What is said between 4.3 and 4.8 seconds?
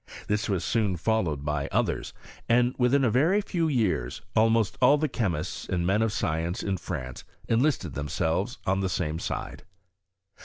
almost